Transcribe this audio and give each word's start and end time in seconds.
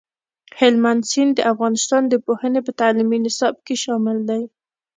هلمند 0.59 1.01
سیند 1.11 1.31
د 1.35 1.39
افغانستان 1.53 2.03
د 2.09 2.13
پوهنې 2.25 2.59
په 2.65 2.71
تعلیمي 2.79 3.17
نصاب 3.25 3.55
کې 3.65 3.75
شامل 3.83 4.17
دی. 4.29 4.43